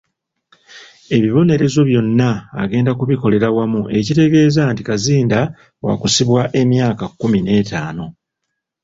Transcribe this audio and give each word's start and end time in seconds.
Ebibonerezo 1.15 1.81
byonna 1.89 2.29
agenda 2.63 2.91
kubikolera 2.99 3.47
wamu 3.57 3.81
ekitegeeza 3.97 4.61
nti 4.71 4.81
Kazinda 4.87 5.39
waakusibwa 5.83 6.41
emyaka 6.61 7.05
kumi 7.19 7.37
n'etaano. 7.41 8.05